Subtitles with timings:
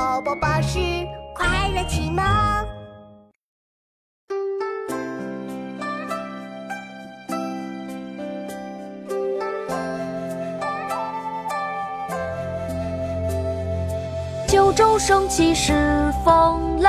[0.00, 0.78] 宝宝巴士
[1.34, 2.24] 快乐启蒙。
[14.48, 16.88] 九州生气恃风雷，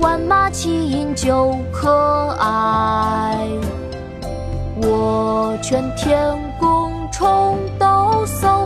[0.00, 3.48] 万马齐喑究可哀。
[4.82, 8.63] 我劝天公重抖擞，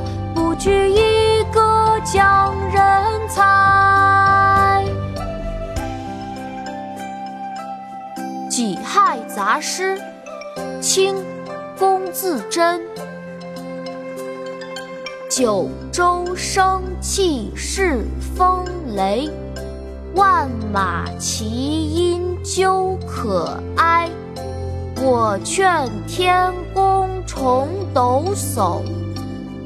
[8.58, 9.96] 己亥杂诗》
[10.80, 11.14] 清·
[11.78, 12.82] 龚自珍。
[15.30, 17.98] 九州生气恃
[18.36, 18.64] 风
[18.96, 19.30] 雷，
[20.16, 24.10] 万马齐喑究可哀。
[24.96, 28.82] 我劝天公重抖擞，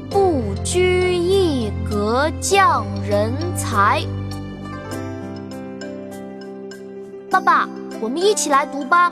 [0.07, 4.03] 不拘一格降人才。
[7.31, 7.67] 爸爸，
[8.01, 9.11] 我们一起来读吧。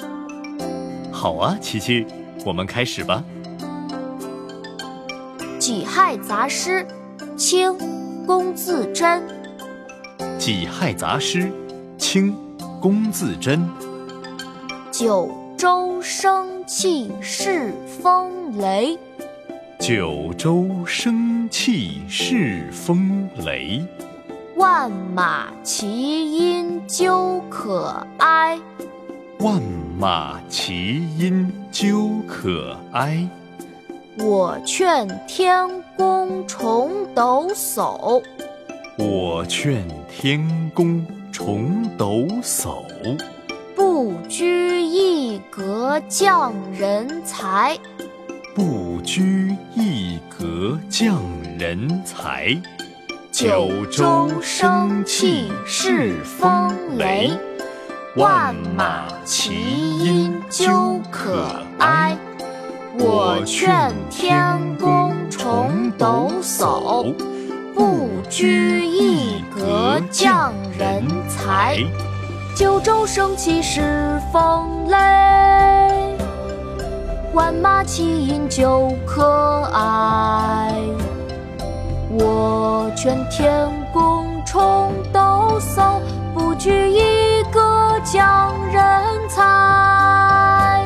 [1.11, 2.05] 好啊，琪琪，
[2.45, 3.23] 我们开始吧。
[5.57, 6.85] 《己亥杂诗》，
[7.35, 7.77] 清，
[8.25, 9.21] 龚自珍。
[10.37, 11.43] 《己亥杂诗》，
[11.97, 12.35] 清，
[12.81, 13.63] 龚自珍。
[14.91, 17.71] 九州生气恃
[18.01, 18.97] 风雷，
[19.79, 23.85] 九州生气恃风雷。
[24.55, 28.59] 万马齐喑究可哀，
[29.39, 29.61] 万
[29.97, 33.27] 马齐喑究可哀。
[34.19, 38.21] 我劝天公重抖擞，
[38.97, 42.83] 我劝天公重抖擞，
[43.75, 47.77] 不拘一格降人才。
[48.53, 51.23] 不拘一格降
[51.57, 52.61] 人才。
[53.31, 57.31] 九州生气恃风雷，
[58.17, 59.53] 万马齐
[60.03, 61.47] 喑究可
[61.79, 62.17] 哀。
[62.99, 67.15] 我劝天公重抖擞，
[67.73, 71.77] 不拘一格降人才。
[72.53, 73.81] 九州生气恃
[74.33, 74.97] 风雷，
[77.33, 80.75] 万马齐喑究可哀。
[82.13, 82.60] 我
[82.95, 85.99] 劝天公重抖擞，
[86.35, 88.83] 不拘一格降人
[89.27, 90.85] 才。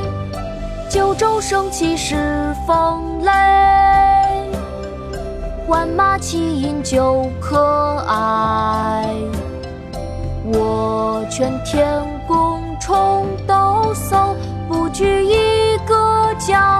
[0.89, 2.15] 九州生气恃
[2.65, 3.31] 风雷，
[5.67, 9.13] 万马齐喑究可哀。
[10.53, 14.35] 我劝天公重抖擞，
[14.69, 16.75] 不拘一格降。